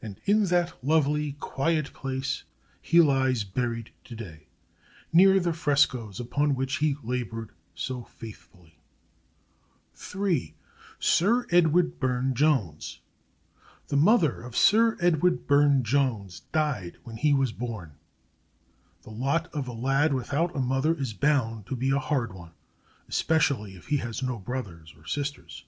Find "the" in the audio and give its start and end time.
5.40-5.52, 13.98-14.02, 19.02-19.10